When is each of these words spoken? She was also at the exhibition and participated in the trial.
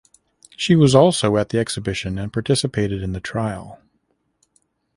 She 0.57 0.75
was 0.75 0.95
also 0.95 1.37
at 1.37 1.49
the 1.49 1.59
exhibition 1.59 2.17
and 2.17 2.33
participated 2.33 3.03
in 3.03 3.11
the 3.11 3.19
trial. 3.19 3.77